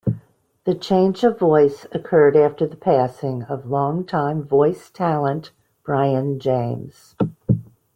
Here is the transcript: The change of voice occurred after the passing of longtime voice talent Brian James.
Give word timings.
The 0.63 0.73
change 0.73 1.23
of 1.23 1.37
voice 1.37 1.85
occurred 1.91 2.35
after 2.35 2.65
the 2.65 2.75
passing 2.75 3.43
of 3.43 3.69
longtime 3.69 4.41
voice 4.41 4.89
talent 4.89 5.51
Brian 5.83 6.39
James. 6.39 7.15